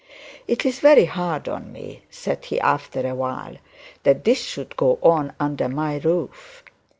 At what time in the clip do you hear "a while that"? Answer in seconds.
3.07-4.23